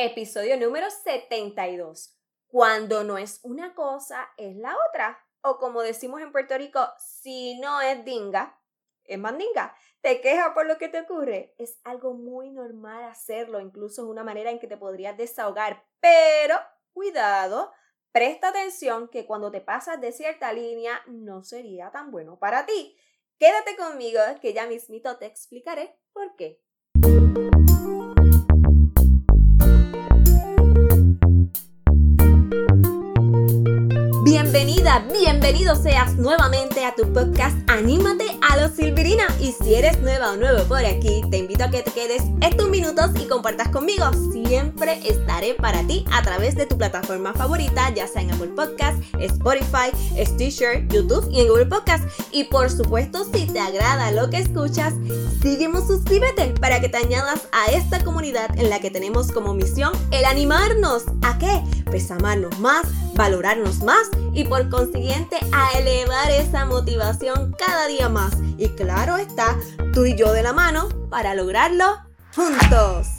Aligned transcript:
Episodio 0.00 0.56
número 0.56 0.86
72. 0.92 2.16
Cuando 2.46 3.02
no 3.02 3.18
es 3.18 3.40
una 3.42 3.74
cosa, 3.74 4.30
es 4.36 4.54
la 4.54 4.76
otra. 4.88 5.18
O 5.40 5.58
como 5.58 5.82
decimos 5.82 6.20
en 6.20 6.30
Puerto 6.30 6.56
Rico, 6.56 6.78
si 7.00 7.58
no 7.58 7.80
es 7.80 8.04
dinga, 8.04 8.60
es 9.02 9.18
mandinga. 9.18 9.74
Te 10.00 10.20
quejas 10.20 10.50
por 10.54 10.66
lo 10.66 10.78
que 10.78 10.88
te 10.88 11.00
ocurre. 11.00 11.52
Es 11.58 11.80
algo 11.82 12.14
muy 12.14 12.52
normal 12.52 13.02
hacerlo, 13.10 13.58
incluso 13.58 14.02
es 14.02 14.08
una 14.08 14.22
manera 14.22 14.52
en 14.52 14.60
que 14.60 14.68
te 14.68 14.76
podrías 14.76 15.16
desahogar. 15.16 15.84
Pero, 15.98 16.54
cuidado, 16.92 17.72
presta 18.12 18.50
atención 18.50 19.08
que 19.08 19.26
cuando 19.26 19.50
te 19.50 19.60
pasas 19.60 20.00
de 20.00 20.12
cierta 20.12 20.52
línea 20.52 21.02
no 21.08 21.42
sería 21.42 21.90
tan 21.90 22.12
bueno 22.12 22.38
para 22.38 22.66
ti. 22.66 22.96
Quédate 23.36 23.76
conmigo 23.76 24.20
que 24.40 24.52
ya 24.52 24.68
mismito 24.68 25.18
te 25.18 25.26
explicaré 25.26 25.98
por 26.12 26.36
qué. 26.36 26.62
Bienvenida, 34.30 35.06
bienvenido 35.10 35.74
seas 35.74 36.16
nuevamente 36.16 36.84
a 36.84 36.94
tu 36.94 37.10
podcast 37.14 37.56
Anímate 37.66 38.26
a 38.46 38.60
los 38.60 38.72
Silvirina. 38.72 39.24
Y 39.40 39.52
si 39.52 39.74
eres 39.74 40.02
nueva 40.02 40.32
o 40.32 40.36
nuevo 40.36 40.64
por 40.64 40.84
aquí, 40.84 41.22
te 41.30 41.38
invito 41.38 41.64
a 41.64 41.70
que 41.70 41.82
te 41.82 41.90
quedes 41.92 42.24
estos 42.42 42.68
minutos 42.68 43.10
y 43.18 43.26
compartas 43.26 43.68
conmigo. 43.68 44.04
Siempre 44.48 44.98
estaré 45.06 45.52
para 45.52 45.86
ti 45.86 46.06
a 46.10 46.22
través 46.22 46.54
de 46.54 46.64
tu 46.64 46.78
plataforma 46.78 47.34
favorita, 47.34 47.90
ya 47.90 48.08
sea 48.08 48.22
en 48.22 48.30
Apple 48.30 48.52
Podcast, 48.56 48.96
Spotify, 49.18 49.90
Stitcher, 50.16 50.88
YouTube 50.88 51.28
y 51.30 51.40
en 51.40 51.48
Google 51.48 51.66
Podcast. 51.66 52.02
Y 52.32 52.44
por 52.44 52.70
supuesto, 52.70 53.26
si 53.26 53.44
te 53.44 53.60
agrada 53.60 54.10
lo 54.10 54.30
que 54.30 54.38
escuchas, 54.38 54.94
sígueme, 55.42 55.82
suscríbete 55.82 56.54
para 56.58 56.80
que 56.80 56.88
te 56.88 56.96
añadas 56.96 57.46
a 57.52 57.66
esta 57.72 58.02
comunidad 58.02 58.58
en 58.58 58.70
la 58.70 58.80
que 58.80 58.90
tenemos 58.90 59.30
como 59.32 59.52
misión 59.52 59.92
el 60.12 60.24
animarnos. 60.24 61.02
¿A 61.20 61.36
qué? 61.36 61.62
Pues 61.84 62.10
amarnos 62.10 62.58
más, 62.58 62.86
valorarnos 63.16 63.82
más 63.82 64.08
y 64.32 64.44
por 64.44 64.70
consiguiente 64.70 65.36
a 65.52 65.72
elevar 65.78 66.30
esa 66.30 66.64
motivación 66.64 67.54
cada 67.58 67.86
día 67.86 68.08
más. 68.08 68.32
Y 68.56 68.70
claro 68.70 69.18
está, 69.18 69.58
tú 69.92 70.06
y 70.06 70.16
yo 70.16 70.32
de 70.32 70.42
la 70.42 70.54
mano 70.54 70.88
para 71.10 71.34
lograrlo 71.34 71.84
juntos. 72.34 73.17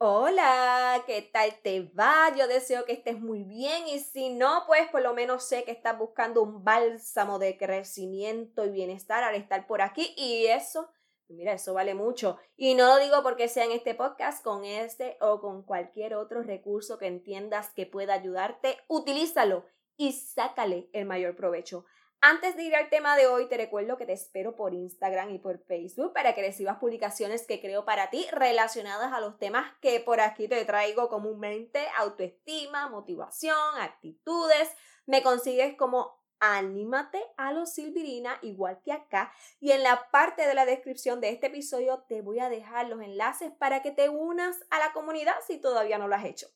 Hola, 0.00 1.02
¿qué 1.08 1.22
tal 1.22 1.60
te 1.60 1.82
va? 1.98 2.32
Yo 2.36 2.46
deseo 2.46 2.84
que 2.84 2.92
estés 2.92 3.18
muy 3.18 3.42
bien 3.42 3.88
y 3.88 3.98
si 3.98 4.30
no, 4.30 4.62
pues 4.68 4.88
por 4.90 5.02
lo 5.02 5.12
menos 5.12 5.42
sé 5.48 5.64
que 5.64 5.72
estás 5.72 5.98
buscando 5.98 6.40
un 6.40 6.62
bálsamo 6.62 7.40
de 7.40 7.58
crecimiento 7.58 8.64
y 8.64 8.70
bienestar 8.70 9.24
al 9.24 9.34
estar 9.34 9.66
por 9.66 9.82
aquí 9.82 10.14
y 10.16 10.46
eso 10.46 10.88
Mira, 11.30 11.52
eso 11.52 11.74
vale 11.74 11.94
mucho. 11.94 12.38
Y 12.56 12.74
no 12.74 12.86
lo 12.86 12.98
digo 12.98 13.22
porque 13.22 13.48
sea 13.48 13.64
en 13.64 13.72
este 13.72 13.94
podcast, 13.94 14.42
con 14.42 14.64
este 14.64 15.18
o 15.20 15.42
con 15.42 15.62
cualquier 15.62 16.14
otro 16.14 16.42
recurso 16.42 16.96
que 16.96 17.06
entiendas 17.06 17.68
que 17.74 17.84
pueda 17.84 18.14
ayudarte, 18.14 18.78
utilízalo 18.88 19.66
y 19.98 20.12
sácale 20.12 20.88
el 20.94 21.04
mayor 21.04 21.36
provecho. 21.36 21.84
Antes 22.20 22.56
de 22.56 22.64
ir 22.64 22.74
al 22.74 22.90
tema 22.90 23.16
de 23.16 23.28
hoy, 23.28 23.46
te 23.46 23.56
recuerdo 23.56 23.96
que 23.96 24.04
te 24.04 24.12
espero 24.12 24.56
por 24.56 24.74
Instagram 24.74 25.30
y 25.30 25.38
por 25.38 25.60
Facebook 25.60 26.12
para 26.12 26.34
que 26.34 26.42
recibas 26.42 26.78
publicaciones 26.78 27.46
que 27.46 27.60
creo 27.60 27.84
para 27.84 28.10
ti 28.10 28.26
relacionadas 28.32 29.12
a 29.12 29.20
los 29.20 29.38
temas 29.38 29.72
que 29.80 30.00
por 30.00 30.20
aquí 30.20 30.48
te 30.48 30.64
traigo 30.64 31.08
comúnmente, 31.08 31.86
autoestima, 31.96 32.88
motivación, 32.88 33.56
actitudes. 33.80 34.68
Me 35.06 35.22
consigues 35.22 35.76
como 35.76 36.18
Anímate 36.40 37.22
a 37.36 37.52
los 37.52 37.72
Silvirina, 37.72 38.38
igual 38.42 38.80
que 38.84 38.92
acá. 38.92 39.32
Y 39.60 39.70
en 39.70 39.84
la 39.84 40.10
parte 40.10 40.46
de 40.46 40.54
la 40.54 40.66
descripción 40.66 41.20
de 41.20 41.30
este 41.30 41.46
episodio 41.46 42.04
te 42.08 42.20
voy 42.20 42.40
a 42.40 42.48
dejar 42.48 42.88
los 42.88 43.00
enlaces 43.00 43.52
para 43.52 43.80
que 43.80 43.92
te 43.92 44.08
unas 44.08 44.56
a 44.70 44.80
la 44.80 44.92
comunidad 44.92 45.34
si 45.46 45.58
todavía 45.58 45.98
no 45.98 46.08
lo 46.08 46.16
has 46.16 46.24
hecho. 46.24 46.48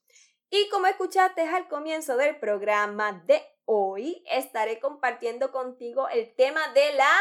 Y 0.50 0.68
como 0.70 0.86
escuchaste 0.86 1.42
al 1.42 1.68
comienzo 1.68 2.16
del 2.16 2.36
programa 2.36 3.22
de 3.27 3.42
hoy, 3.64 4.24
estaré 4.30 4.80
compartiendo 4.80 5.52
contigo 5.52 6.08
el 6.08 6.34
tema 6.34 6.73
de 6.73 6.95
la 6.95 7.14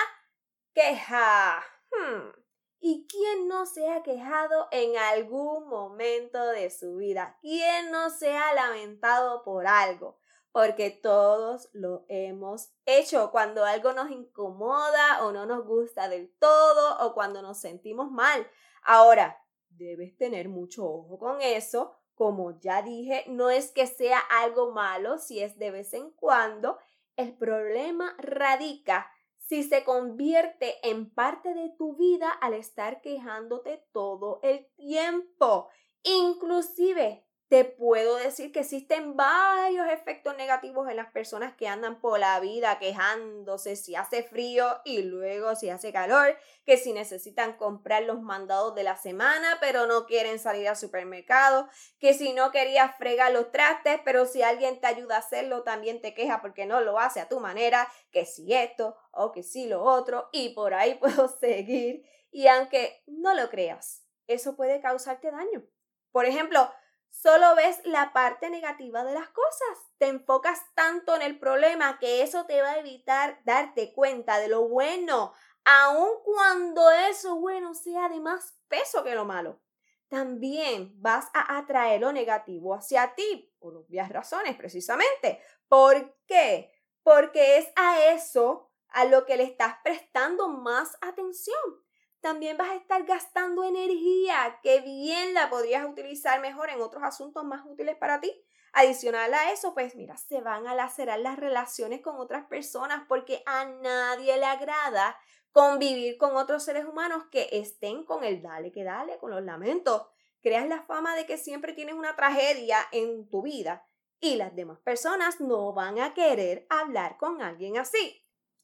queja. 0.74 1.63
Hmm. 1.91 2.41
¿Y 2.79 3.06
quién 3.07 3.47
no 3.47 3.68
se 3.68 3.88
ha 3.90 4.02
quejado 4.02 4.68
en 4.72 4.97
algún 4.97 5.68
momento 5.68 6.44
de 6.47 6.72
su 6.72 6.96
vida? 6.96 7.38
¿Quién 7.40 7.91
no 7.91 8.09
se 8.09 8.35
ha 8.35 8.53
lamentado 8.56 9.44
por 9.44 9.68
algo? 9.68 10.18
Porque 10.52 10.90
todos 10.90 11.69
lo 11.74 12.06
hemos 12.09 12.73
hecho 12.85 13.29
cuando 13.31 13.63
algo 13.66 13.94
nos 13.94 14.09
incomoda 14.09 15.23
o 15.23 15.31
no 15.31 15.46
nos 15.46 15.63
gusta 15.66 16.09
del 16.09 16.35
todo 16.40 17.06
o 17.06 17.13
cuando 17.13 17.44
nos 17.44 17.59
sentimos 17.59 18.09
mal. 18.09 18.50
Ahora, 18.81 19.46
debes 19.69 20.18
tener 20.18 20.50
mucho 20.50 20.84
ojo 20.84 21.19
con 21.19 21.41
eso 21.41 22.00
como 22.22 22.59
ya 22.59 22.84
dije, 22.84 23.24
no 23.30 23.50
es 23.50 23.72
que 23.72 23.88
sea 23.88 24.20
algo 24.20 24.70
malo 24.74 25.18
si 25.18 25.40
es 25.40 25.58
de 25.58 25.72
vez 25.72 25.92
en 25.96 26.12
cuando. 26.12 26.78
El 27.16 27.36
problema 27.36 28.16
radica 28.20 29.09
si 29.40 29.64
se 29.64 29.84
convierte 29.84 30.76
en 30.88 31.09
parte 31.09 31.56
de 31.56 31.70
tu 31.70 31.96
vida 31.96 32.30
al 32.30 32.54
estar 32.54 33.02
quejándote 33.02 33.84
todo 33.92 34.40
el 34.44 34.68
tiempo. 34.76 35.70
Inclusive 36.04 37.26
te 37.51 37.66
puedo 37.66 38.16
decir 38.16 38.53
que 38.53 38.62
existen 38.62 39.17
varios 39.17 39.85
efectos 39.89 40.38
negativos 40.38 40.89
en 40.89 40.95
las 40.95 41.12
personas 41.12 41.53
que 41.53 41.67
andan 41.67 42.00
por 42.00 42.17
la 42.17 42.39
vida 42.39 42.79
quejándose 42.79 43.75
si 43.75 43.94
hace 43.94 44.23
frío 44.23 44.79
y 44.85 45.01
luego 45.01 45.53
si 45.57 45.69
hace 45.69 45.91
calor, 45.91 46.38
que 46.66 46.78
si 46.78 46.94
necesitan 46.94 47.57
comprar 47.57 48.03
los 48.03 48.22
mandados 48.22 48.73
de 48.73 48.84
la 48.84 48.95
semana 48.95 49.57
pero 49.59 49.85
no 49.85 50.06
quieren 50.06 50.40
salir 50.40 50.69
al 50.69 50.78
supermercado, 50.78 51.67
que 52.00 52.13
si 52.13 52.31
no 52.31 52.51
querías 52.51 52.95
fregar 52.95 53.34
los 53.34 53.51
trastes 53.51 54.00
pero 54.06 54.25
si 54.25 54.44
alguien 54.44 54.79
te 54.79 54.88
ayuda 54.88 55.17
a 55.17 55.19
hacerlo 55.19 55.63
también 55.63 56.00
te 56.00 56.13
queja 56.13 56.40
porque 56.40 56.66
no 56.66 56.79
lo 56.79 57.00
hace 57.00 57.19
a 57.19 57.28
tu 57.28 57.41
manera, 57.41 57.85
que 58.11 58.25
si 58.25 58.53
esto 58.53 58.95
o 59.11 59.34
que 59.34 59.44
si 59.44 59.67
lo 59.67 59.84
otro 59.84 60.29
y 60.31 60.53
por 60.53 60.73
ahí 60.73 60.94
puedo 61.01 61.28
seguir 61.28 62.06
y 62.31 62.47
aunque 62.47 63.03
no 63.07 63.34
lo 63.34 63.50
creas, 63.50 64.06
eso 64.28 64.56
puede 64.56 64.79
causarte 64.79 65.31
daño. 65.31 65.66
Por 66.13 66.25
ejemplo, 66.25 66.72
solo 67.11 67.55
ves 67.55 67.79
la 67.83 68.13
parte 68.13 68.49
negativa 68.49 69.03
de 69.03 69.13
las 69.13 69.29
cosas. 69.29 69.77
Te 69.97 70.07
enfocas 70.07 70.59
tanto 70.73 71.16
en 71.16 71.22
el 71.22 71.38
problema 71.38 71.99
que 71.99 72.23
eso 72.23 72.45
te 72.45 72.61
va 72.61 72.72
a 72.72 72.79
evitar 72.79 73.39
darte 73.45 73.94
cuenta 73.94 74.39
de 74.39 74.47
lo 74.47 74.67
bueno, 74.67 75.33
aun 75.63 76.09
cuando 76.23 76.89
eso 76.89 77.35
bueno 77.35 77.75
sea 77.75 78.09
de 78.09 78.19
más 78.19 78.57
peso 78.67 79.03
que 79.03 79.13
lo 79.13 79.25
malo. 79.25 79.61
También 80.07 80.91
vas 81.01 81.29
a 81.33 81.57
atraer 81.57 82.01
lo 82.01 82.11
negativo 82.11 82.73
hacia 82.73 83.13
ti, 83.16 83.53
por 83.59 83.78
obvias 83.78 84.09
razones 84.09 84.57
precisamente. 84.57 85.41
¿Por 85.67 86.17
qué? 86.25 86.72
Porque 87.03 87.59
es 87.59 87.72
a 87.75 88.07
eso 88.07 88.72
a 88.89 89.05
lo 89.05 89.25
que 89.25 89.38
le 89.38 89.43
estás 89.43 89.75
prestando 89.83 90.49
más 90.49 90.97
atención 91.01 91.81
también 92.22 92.58
vas 92.58 92.70
a 92.70 92.76
estar 92.76 93.04
gastando 93.04 93.64
energía 93.64 94.59
que 94.62 94.80
bien 94.82 95.34
la 95.34 95.50
podrías 95.50 95.86
utilizar 95.86 96.40
mejor 96.40 96.70
en 96.70 96.82
otros 96.82 97.04
asuntos 97.04 97.44
más 97.44 97.66
útiles 97.66 97.96
para 97.98 98.22
ti. 98.22 98.32
Adicional 98.74 99.34
a 99.34 99.52
eso, 99.52 99.74
pues 99.74 99.96
mira, 99.96 100.16
se 100.16 100.40
van 100.40 100.66
a 100.68 100.76
lacerar 100.76 101.20
las 101.20 101.38
relaciones 101.38 102.02
con 102.02 102.18
otras 102.18 102.46
personas 102.46 103.04
porque 103.08 103.44
a 103.46 103.66
nadie 103.66 104.38
le 104.38 104.46
agrada 104.46 105.18
convivir 105.52 106.18
con 106.18 106.38
otros 106.38 106.64
seres 106.64 106.86
humanos 106.86 107.26
que 107.30 107.50
estén 107.52 108.06
con 108.06 108.24
el 108.24 108.42
dale 108.42 108.72
que 108.72 108.84
dale, 108.84 109.18
con 109.18 109.32
los 109.32 109.44
lamentos. 109.44 110.08
Creas 110.42 110.68
la 110.68 110.84
fama 110.84 111.16
de 111.16 111.26
que 111.26 111.38
siempre 111.38 111.74
tienes 111.74 111.96
una 111.96 112.16
tragedia 112.16 112.78
en 112.92 113.30
tu 113.30 113.42
vida 113.42 113.86
y 114.20 114.36
las 114.36 114.56
demás 114.56 114.80
personas 114.80 115.42
no 115.42 115.74
van 115.74 116.00
a 116.00 116.14
querer 116.14 116.66
hablar 116.70 117.18
con 117.18 117.42
alguien 117.42 117.78
así. 117.78 118.24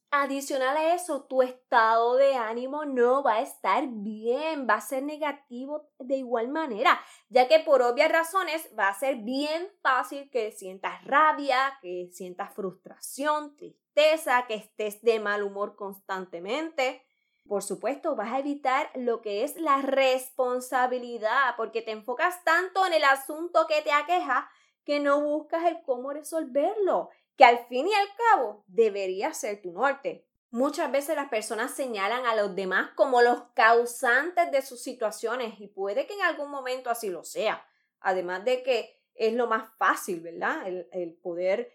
Adicional 0.09 0.77
a 0.77 0.93
eso, 0.95 1.25
tu 1.25 1.41
estado 1.41 2.15
de 2.15 2.35
ánimo 2.35 2.85
no 2.85 3.23
va 3.23 3.35
a 3.35 3.41
estar 3.41 3.83
bien, 3.87 4.65
va 4.67 4.75
a 4.75 4.81
ser 4.81 5.03
negativo 5.03 5.89
de 5.99 6.15
igual 6.15 6.47
manera, 6.47 6.97
ya 7.27 7.49
que 7.49 7.59
por 7.59 7.81
obvias 7.81 8.09
razones 8.09 8.69
va 8.77 8.87
a 8.87 8.97
ser 8.97 9.17
bien 9.17 9.67
fácil 9.81 10.29
que 10.29 10.53
sientas 10.53 11.03
rabia, 11.03 11.77
que 11.81 12.07
sientas 12.13 12.53
frustración, 12.53 13.57
tristeza, 13.57 14.45
que 14.47 14.55
estés 14.55 15.01
de 15.01 15.19
mal 15.19 15.43
humor 15.43 15.75
constantemente. 15.75 17.03
Por 17.45 17.61
supuesto, 17.61 18.15
vas 18.15 18.31
a 18.31 18.39
evitar 18.39 18.89
lo 18.95 19.21
que 19.21 19.43
es 19.43 19.57
la 19.57 19.81
responsabilidad, 19.81 21.55
porque 21.57 21.81
te 21.81 21.91
enfocas 21.91 22.45
tanto 22.45 22.85
en 22.85 22.93
el 22.93 23.03
asunto 23.03 23.67
que 23.67 23.81
te 23.81 23.91
aqueja 23.91 24.49
que 24.85 25.01
no 25.01 25.21
buscas 25.21 25.65
el 25.65 25.81
cómo 25.81 26.13
resolverlo 26.13 27.09
que 27.37 27.45
al 27.45 27.65
fin 27.67 27.87
y 27.87 27.93
al 27.93 28.07
cabo 28.15 28.63
debería 28.67 29.33
ser 29.33 29.61
tu 29.61 29.71
norte. 29.71 30.25
Muchas 30.49 30.91
veces 30.91 31.15
las 31.15 31.29
personas 31.29 31.71
señalan 31.71 32.25
a 32.25 32.35
los 32.35 32.55
demás 32.55 32.91
como 32.95 33.21
los 33.21 33.43
causantes 33.53 34.51
de 34.51 34.61
sus 34.61 34.81
situaciones 34.81 35.59
y 35.59 35.67
puede 35.67 36.07
que 36.07 36.15
en 36.15 36.23
algún 36.23 36.49
momento 36.49 36.89
así 36.89 37.09
lo 37.09 37.23
sea. 37.23 37.65
Además 37.99 38.43
de 38.43 38.63
que 38.63 38.97
es 39.13 39.33
lo 39.33 39.47
más 39.47 39.69
fácil, 39.77 40.21
¿verdad? 40.21 40.67
El, 40.91 41.13
poder 41.15 41.71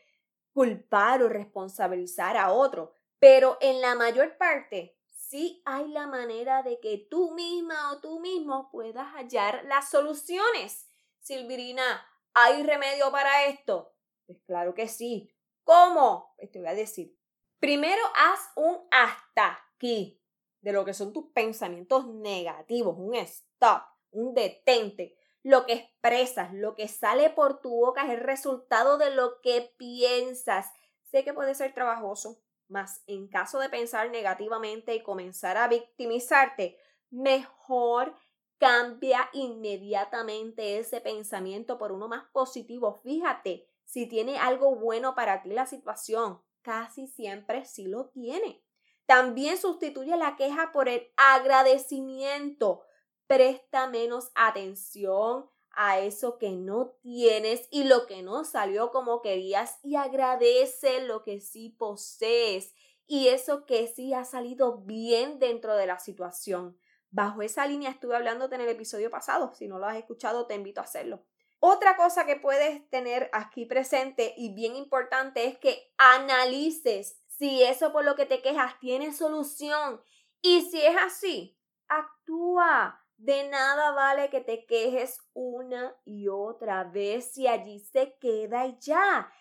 culpar 0.52 1.22
o 1.22 1.28
responsabilizar 1.28 2.36
a 2.36 2.52
otro. 2.52 2.92
Pero 3.18 3.58
en 3.60 3.80
la 3.80 3.94
mayor 3.94 4.36
parte 4.36 4.96
sí 5.10 5.62
hay 5.64 5.88
la 5.88 6.06
manera 6.06 6.62
de 6.62 6.80
que 6.80 7.06
tú 7.10 7.32
misma 7.32 7.92
o 7.92 8.00
tú 8.00 8.20
mismo 8.20 8.70
puedas 8.70 9.12
hallar 9.12 9.64
las 9.66 9.90
soluciones. 9.90 10.88
Silvirina, 11.20 12.06
¿hay 12.34 12.62
remedio 12.62 13.12
para 13.12 13.46
esto? 13.46 13.94
Pues 14.26 14.38
claro 14.46 14.74
que 14.74 14.88
sí. 14.88 15.32
¿Cómo? 15.64 16.34
Pues 16.36 16.50
te 16.50 16.58
voy 16.58 16.68
a 16.68 16.74
decir. 16.74 17.16
Primero 17.58 18.02
haz 18.16 18.40
un 18.56 18.78
hasta 18.90 19.60
aquí 19.74 20.20
de 20.60 20.72
lo 20.72 20.84
que 20.84 20.94
son 20.94 21.12
tus 21.12 21.26
pensamientos 21.32 22.06
negativos, 22.06 22.96
un 22.98 23.14
stop, 23.14 23.82
un 24.10 24.34
detente. 24.34 25.16
Lo 25.42 25.66
que 25.66 25.72
expresas, 25.74 26.52
lo 26.54 26.74
que 26.74 26.88
sale 26.88 27.30
por 27.30 27.60
tu 27.60 27.70
boca 27.70 28.04
es 28.04 28.10
el 28.10 28.20
resultado 28.20 28.96
de 28.96 29.14
lo 29.14 29.40
que 29.40 29.74
piensas. 29.76 30.72
Sé 31.02 31.24
que 31.24 31.34
puede 31.34 31.54
ser 31.54 31.74
trabajoso, 31.74 32.40
mas 32.68 33.02
en 33.06 33.28
caso 33.28 33.58
de 33.58 33.68
pensar 33.68 34.10
negativamente 34.10 34.94
y 34.94 35.02
comenzar 35.02 35.56
a 35.56 35.68
victimizarte, 35.68 36.78
mejor 37.10 38.14
cambia 38.58 39.28
inmediatamente 39.32 40.78
ese 40.78 41.00
pensamiento 41.00 41.78
por 41.78 41.90
uno 41.90 42.06
más 42.06 42.24
positivo. 42.32 43.00
Fíjate 43.02 43.71
si 43.92 44.06
tiene 44.06 44.38
algo 44.38 44.74
bueno 44.74 45.14
para 45.14 45.42
ti 45.42 45.50
la 45.50 45.66
situación. 45.66 46.40
Casi 46.62 47.08
siempre 47.08 47.66
sí 47.66 47.88
lo 47.88 48.08
tiene. 48.08 48.64
También 49.04 49.58
sustituye 49.58 50.16
la 50.16 50.34
queja 50.36 50.72
por 50.72 50.88
el 50.88 51.12
agradecimiento. 51.18 52.84
Presta 53.26 53.88
menos 53.88 54.30
atención 54.34 55.50
a 55.72 55.98
eso 55.98 56.38
que 56.38 56.52
no 56.52 56.96
tienes 57.02 57.68
y 57.70 57.84
lo 57.84 58.06
que 58.06 58.22
no 58.22 58.44
salió 58.44 58.90
como 58.92 59.20
querías 59.20 59.78
y 59.82 59.96
agradece 59.96 61.02
lo 61.02 61.22
que 61.22 61.40
sí 61.40 61.68
posees 61.78 62.74
y 63.06 63.28
eso 63.28 63.66
que 63.66 63.86
sí 63.88 64.14
ha 64.14 64.24
salido 64.24 64.78
bien 64.78 65.38
dentro 65.38 65.76
de 65.76 65.86
la 65.86 65.98
situación. 65.98 66.78
Bajo 67.10 67.42
esa 67.42 67.66
línea 67.66 67.90
estuve 67.90 68.16
hablándote 68.16 68.54
en 68.54 68.62
el 68.62 68.70
episodio 68.70 69.10
pasado. 69.10 69.52
Si 69.52 69.68
no 69.68 69.78
lo 69.78 69.84
has 69.84 69.98
escuchado, 69.98 70.46
te 70.46 70.54
invito 70.54 70.80
a 70.80 70.84
hacerlo. 70.84 71.26
Otra 71.64 71.96
cosa 71.96 72.26
que 72.26 72.34
puedes 72.34 72.90
tener 72.90 73.30
aquí 73.32 73.66
presente 73.66 74.34
y 74.36 74.52
bien 74.52 74.74
importante 74.74 75.44
es 75.44 75.58
que 75.58 75.92
analices 75.96 77.22
si 77.28 77.62
eso 77.62 77.92
por 77.92 78.04
lo 78.04 78.16
que 78.16 78.26
te 78.26 78.42
quejas 78.42 78.80
tiene 78.80 79.12
solución. 79.12 80.02
Y 80.42 80.62
si 80.62 80.84
es 80.84 80.96
así, 80.96 81.56
actúa. 81.86 82.98
De 83.16 83.48
nada 83.48 83.92
vale 83.92 84.28
que 84.28 84.40
te 84.40 84.66
quejes 84.66 85.20
una 85.34 85.94
y 86.04 86.26
otra 86.26 86.82
vez 86.82 87.32
si 87.32 87.46
allí 87.46 87.78
se 87.78 88.16
queda 88.18 88.66
y 88.66 88.76
ya. 88.80 89.32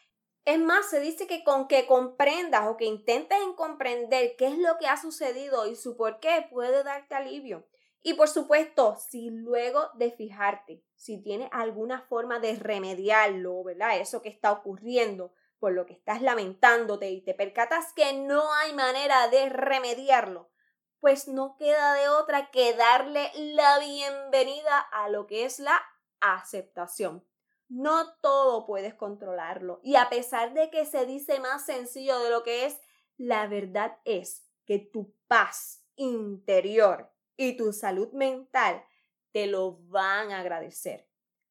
Es 0.46 0.60
más, 0.60 0.92
se 0.92 1.00
dice 1.00 1.26
que 1.26 1.44
con 1.44 1.68
que 1.68 1.88
comprendas 1.88 2.68
o 2.68 2.78
que 2.78 2.86
intentes 2.86 3.40
en 3.42 3.54
comprender 3.54 4.36
qué 4.38 4.46
es 4.46 4.60
lo 4.60 4.78
que 4.78 4.86
ha 4.86 4.98
sucedido 4.98 5.66
y 5.66 5.76
su 5.76 5.98
por 5.98 6.20
qué 6.20 6.46
puede 6.52 6.84
darte 6.84 7.16
alivio. 7.16 7.66
Y 8.04 8.16
por 8.16 8.28
supuesto, 8.28 8.96
si 8.96 9.30
luego 9.30 9.90
de 9.94 10.12
fijarte, 10.12 10.84
si 10.96 11.22
tienes 11.22 11.50
alguna 11.52 12.02
forma 12.02 12.40
de 12.40 12.56
remediarlo, 12.56 13.64
¿verdad? 13.64 14.00
Eso 14.00 14.22
que 14.22 14.30
está 14.30 14.52
ocurriendo, 14.52 15.34
por 15.60 15.74
lo 15.74 15.86
que 15.86 15.94
estás 15.94 16.22
lamentándote 16.22 17.12
y 17.12 17.22
te 17.22 17.36
percatas 17.36 17.94
que 17.94 18.14
no 18.14 18.52
hay 18.54 18.74
manera 18.74 19.28
de 19.28 19.50
remediarlo, 19.50 20.50
pues 21.00 21.28
no 21.28 21.56
queda 21.58 21.94
de 21.94 22.10
otra 22.10 22.50
que 22.50 22.74
darle 22.74 23.32
la 23.36 23.78
bienvenida 23.80 24.80
a 24.80 25.10
lo 25.10 25.28
que 25.28 25.46
es 25.46 25.60
la 25.60 25.80
aceptación. 26.20 27.24
No 27.70 28.16
todo 28.22 28.66
puedes 28.66 28.96
controlarlo. 28.96 29.80
Y 29.84 29.96
a 29.96 30.10
pesar 30.10 30.54
de 30.54 30.70
que 30.72 30.86
se 30.86 31.06
dice 31.06 31.40
más 31.40 31.66
sencillo 31.66 32.20
de 32.20 32.32
lo 32.32 32.44
que 32.44 32.66
es, 32.66 32.80
la 33.18 33.48
verdad 33.48 34.00
es 34.06 34.48
que 34.66 34.80
tu 34.80 35.14
paz 35.28 35.86
interior 35.96 37.12
y 37.42 37.58
tu 37.58 37.74
salud 37.74 38.12
mental 38.12 38.86
te 39.32 39.48
lo 39.48 39.80
van 39.88 40.32
a 40.32 40.42
agradecer. 40.42 41.10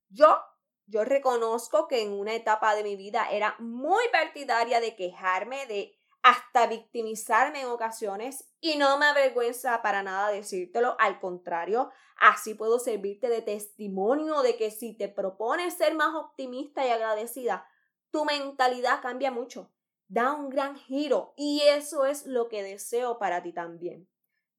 Yo, 0.09 0.39
yo 0.87 1.05
reconozco 1.05 1.89
que 1.89 2.03
en 2.03 2.13
una 2.13 2.35
etapa 2.35 2.77
de 2.77 2.85
mi 2.85 2.95
vida 2.95 3.29
era 3.31 3.57
muy 3.59 4.05
partidaria 4.13 4.81
de 4.81 4.95
quejarme, 4.95 5.67
de 5.67 5.99
hasta 6.23 6.69
victimizarme 6.69 7.63
en 7.63 7.69
ocasiones 7.69 8.49
y 8.61 8.77
no 8.77 8.99
me 8.99 9.07
avergüenza 9.07 9.83
para 9.83 10.05
nada 10.05 10.31
decírtelo, 10.31 10.95
al 11.01 11.19
contrario, 11.19 11.91
así 12.17 12.55
puedo 12.55 12.79
servirte 12.79 13.29
de 13.29 13.43
testimonio 13.43 14.43
de 14.43 14.57
que 14.57 14.71
si 14.71 14.97
te 14.97 15.09
propones 15.09 15.75
ser 15.75 15.97
más 15.97 16.15
optimista 16.15 16.87
y 16.87 16.91
agradecida, 16.91 17.67
tu 18.13 18.25
mentalidad 18.25 19.03
cambia 19.03 19.33
mucho, 19.33 19.73
da 20.07 20.35
un 20.35 20.51
gran 20.51 20.77
giro 20.77 21.35
y 21.37 21.63
eso 21.63 22.07
es 22.07 22.27
lo 22.27 22.49
que 22.49 22.63
deseo 22.63 23.19
para 23.19 23.43
ti 23.43 23.53
también. 23.53 24.09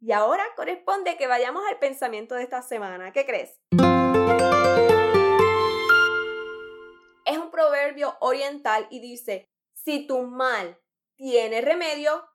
Y 0.04 0.14
ahora 0.14 0.44
corresponde 0.56 1.16
que 1.16 1.28
vayamos 1.28 1.64
al 1.70 1.78
pensamiento 1.78 2.34
de 2.34 2.42
esta 2.42 2.64
semana. 2.64 3.14
¿Qué 3.14 3.24
crees? 3.24 3.62
Es 7.24 7.38
un 7.38 7.52
proverbio 7.52 8.18
oriental 8.20 8.88
y 8.90 9.00
dice, 9.00 9.48
si 9.74 10.08
tu 10.08 10.24
mal 10.24 10.82
tiene 11.16 11.62
remedio, 11.62 12.28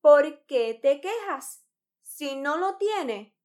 ¿por 0.00 0.46
qué 0.46 0.78
te 0.80 1.02
quejas? 1.02 1.62
Si 2.02 2.36
no 2.36 2.56
lo 2.56 2.78
tiene, 2.78 3.36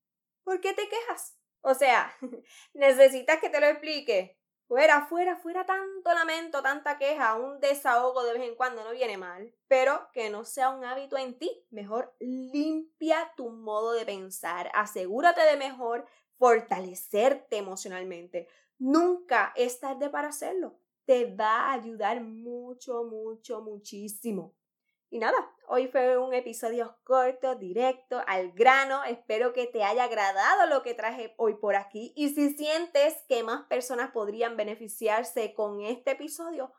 ¿por 0.46 0.62
qué 0.62 0.74
te 0.74 0.88
quejas? 0.88 1.38
O 1.60 1.74
sea, 1.74 2.16
necesitas 2.74 3.42
que 3.42 3.50
te 3.50 3.60
lo 3.60 3.66
explique. 3.68 4.40
Fuera, 4.68 5.06
fuera, 5.06 5.36
fuera 5.36 5.64
tanto 5.64 6.12
lamento, 6.12 6.64
tanta 6.64 6.98
queja, 6.98 7.36
un 7.36 7.60
desahogo 7.60 8.24
de 8.24 8.34
vez 8.34 8.50
en 8.50 8.56
cuando 8.56 8.84
no 8.84 8.92
viene 8.92 9.16
mal, 9.16 9.54
pero 9.68 10.10
que 10.12 10.32
no 10.32 10.44
sea 10.44 10.72
un 10.72 10.84
hábito 10.84 11.18
en 11.18 11.38
ti. 11.38 11.64
Mejor 11.70 12.16
limpia 12.20 13.32
tu 13.38 13.52
modo 13.52 13.92
de 13.92 14.06
pensar, 14.06 14.72
asegúrate 14.74 15.42
de 15.42 15.58
mejor 15.58 16.08
fortalecerte 16.40 17.58
emocionalmente. 17.58 18.48
Nunca 18.80 19.54
es 19.56 19.80
tarde 19.80 20.10
para 20.10 20.30
hacerlo. 20.30 20.80
Te 21.06 21.36
va 21.36 21.70
a 21.70 21.74
ayudar 21.74 22.22
mucho, 22.22 23.04
mucho, 23.04 23.62
muchísimo. 23.62 24.56
Y 25.10 25.20
nada, 25.20 25.38
hoy 25.68 25.88
fue 25.88 26.18
un 26.18 26.34
episodio 26.34 26.98
corto, 27.04 27.56
directo, 27.56 28.22
al 28.28 28.52
grano. 28.52 29.04
Espero 29.04 29.54
que 29.54 29.68
te 29.68 29.84
haya 29.84 30.06
agradado 30.06 30.68
lo 30.68 30.82
que 30.82 30.94
traje 30.94 31.34
hoy 31.38 31.56
por 31.56 31.76
aquí. 31.76 32.12
Y 32.16 32.30
si 32.30 32.54
sientes 32.56 33.16
que 33.30 33.44
más 33.44 33.66
personas 33.68 34.12
podrían 34.12 34.58
beneficiarse 34.58 35.54
con 35.54 35.82
este 35.82 36.12
episodio, 36.12 36.74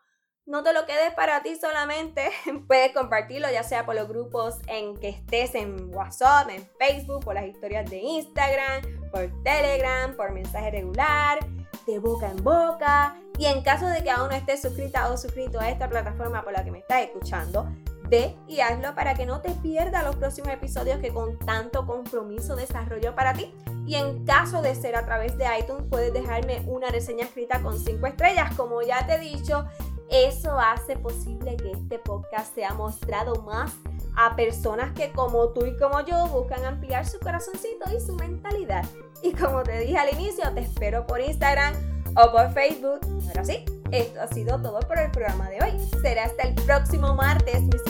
no 0.47 0.63
te 0.63 0.71
lo 0.71 0.85
quedes 0.85 1.13
para 1.13 1.43
ti 1.43 1.55
solamente. 1.55 2.29
Puedes 2.67 2.93
compartirlo 2.93 3.51
ya 3.51 3.63
sea 3.63 3.85
por 3.85 3.95
los 3.95 4.07
grupos 4.07 4.55
en 4.67 4.95
que 4.97 5.09
estés 5.09 5.55
en 5.55 5.93
WhatsApp, 5.93 6.49
en 6.49 6.65
Facebook, 6.79 7.23
por 7.23 7.35
las 7.35 7.45
historias 7.45 7.89
de 7.89 7.97
Instagram, 7.97 9.09
por 9.11 9.29
Telegram, 9.43 10.15
por 10.15 10.31
mensaje 10.31 10.71
regular, 10.71 11.39
de 11.85 11.99
boca 11.99 12.29
en 12.29 12.43
boca. 12.43 13.17
Y 13.37 13.45
en 13.45 13.61
caso 13.61 13.87
de 13.87 14.03
que 14.03 14.09
aún 14.09 14.29
no 14.29 14.35
estés 14.35 14.61
suscrita 14.61 15.11
o 15.11 15.17
suscrito 15.17 15.59
a 15.59 15.69
esta 15.69 15.89
plataforma 15.89 16.43
por 16.43 16.53
la 16.53 16.63
que 16.63 16.71
me 16.71 16.79
estás 16.79 17.03
escuchando, 17.03 17.67
Ve 18.09 18.37
y 18.47 18.61
hazlo 18.61 18.95
para 18.95 19.15
que 19.15 19.25
no 19.25 19.41
te 19.41 19.51
pierdas 19.51 20.03
los 20.03 20.15
próximos 20.15 20.51
episodios 20.51 20.99
que 20.99 21.13
con 21.13 21.37
tanto 21.39 21.85
compromiso 21.85 22.55
desarrollo 22.55 23.15
para 23.15 23.33
ti. 23.33 23.53
Y 23.85 23.95
en 23.95 24.25
caso 24.25 24.61
de 24.61 24.75
ser 24.75 24.95
a 24.95 25.05
través 25.05 25.37
de 25.37 25.45
iTunes, 25.59 25.85
puedes 25.89 26.13
dejarme 26.13 26.61
una 26.67 26.89
reseña 26.89 27.25
escrita 27.25 27.61
con 27.61 27.77
5 27.77 28.05
estrellas. 28.07 28.53
Como 28.55 28.81
ya 28.81 29.05
te 29.05 29.15
he 29.15 29.19
dicho, 29.19 29.65
eso 30.09 30.57
hace 30.59 30.95
posible 30.95 31.57
que 31.57 31.71
este 31.71 31.99
podcast 31.99 32.53
sea 32.55 32.73
mostrado 32.73 33.41
más 33.43 33.71
a 34.15 34.35
personas 34.35 34.93
que 34.93 35.11
como 35.11 35.49
tú 35.49 35.65
y 35.65 35.77
como 35.77 36.01
yo 36.01 36.27
buscan 36.27 36.65
ampliar 36.65 37.05
su 37.05 37.19
corazoncito 37.19 37.91
y 37.95 37.99
su 37.99 38.15
mentalidad. 38.15 38.85
Y 39.21 39.33
como 39.33 39.63
te 39.63 39.79
dije 39.79 39.97
al 39.97 40.13
inicio, 40.13 40.51
te 40.53 40.61
espero 40.61 41.05
por 41.05 41.19
Instagram 41.19 41.73
o 42.15 42.31
por 42.31 42.51
Facebook. 42.53 42.99
Ahora 43.27 43.45
sí, 43.45 43.63
esto 43.91 44.21
ha 44.21 44.27
sido 44.27 44.61
todo 44.61 44.79
por 44.79 44.99
el 44.99 45.11
programa 45.11 45.49
de 45.49 45.61
hoy. 45.61 45.89
Será 46.01 46.25
hasta 46.25 46.43
el 46.43 46.55
próximo 46.55 47.13
martes, 47.13 47.61
mis 47.63 47.81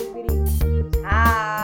Bye. 1.08 1.57